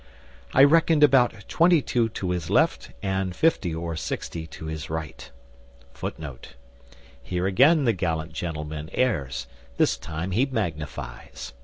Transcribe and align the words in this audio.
I 0.55 0.63
reckoned 0.63 1.03
about 1.03 1.45
22 1.47 2.09
to 2.09 2.29
his 2.31 2.49
left 2.49 2.89
and 3.03 3.35
50 3.35 3.75
or 3.75 3.95
60 3.95 4.47
to 4.47 4.65
his 4.65 4.89
right. 4.89 5.29
[Footnote: 5.93 6.55
Here 7.21 7.45
again 7.45 7.83
the 7.85 7.93
gallant 7.93 8.33
gentleman 8.33 8.89
errs; 8.93 9.45
this 9.77 9.97
time 9.97 10.31
he 10.31 10.47
magnifies. 10.47 11.53